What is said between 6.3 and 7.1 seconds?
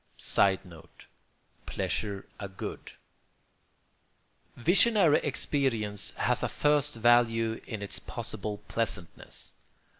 a first